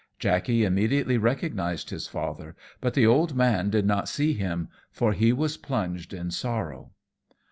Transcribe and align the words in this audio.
Jackey 0.17 0.63
immediately 0.65 1.19
recognized 1.19 1.91
his 1.91 2.07
father, 2.07 2.55
but 2.79 2.95
the 2.95 3.05
old 3.05 3.35
man 3.35 3.69
did 3.69 3.85
not 3.85 4.09
see 4.09 4.33
him, 4.33 4.67
for 4.91 5.13
he 5.13 5.31
was 5.31 5.57
plunged 5.57 6.11
in 6.11 6.31
sorrow. 6.31 6.89